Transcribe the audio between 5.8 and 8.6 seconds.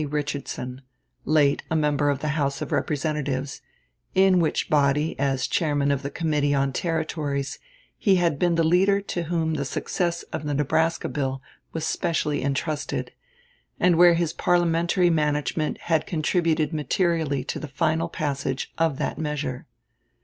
of the Committee on Territories he had been